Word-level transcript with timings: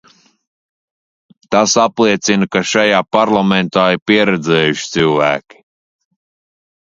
Tas 1.55 1.73
apliecina, 1.83 2.47
ka 2.55 2.63
šajā 2.71 3.01
Parlamentā 3.17 3.83
ir 3.97 4.01
pieredzējuši 4.13 4.89
cilvēki. 4.95 5.61